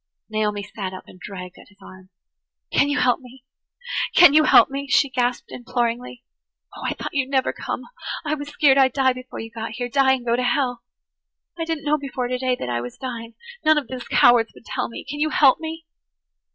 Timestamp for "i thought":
6.83-7.13